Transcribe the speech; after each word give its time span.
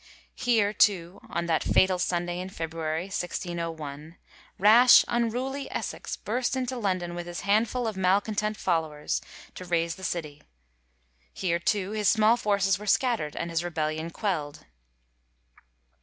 Here, 0.33 0.73
too, 0.73 1.21
on 1.29 1.45
that 1.45 1.61
fatal 1.61 1.99
Sunday 1.99 2.39
in 2.39 2.49
February, 2.49 3.03
1601, 3.03 4.17
rash, 4.57 5.05
unruly 5.07 5.69
Essex 5.71 6.15
burst 6.17 6.55
into 6.55 6.75
London 6.77 7.13
with 7.13 7.27
his 7.27 7.41
handful 7.41 7.85
of 7.85 7.95
malcontent 7.95 8.57
followers, 8.57 9.21
to 9.53 9.63
raise 9.63 9.97
the 9.97 10.03
city. 10.03 10.41
Here, 11.31 11.59
too, 11.59 11.91
his 11.91 12.09
small 12.09 12.35
forces 12.35 12.79
were 12.79 12.87
scatterd 12.87 13.35
and 13.37 13.51
his 13.51 13.63
rebellion 13.63 14.09
quelld. 14.09 14.65